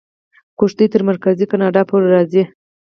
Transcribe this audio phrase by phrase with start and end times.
[0.57, 2.43] کښتۍ تر مرکزي کاناډا پورې راځي.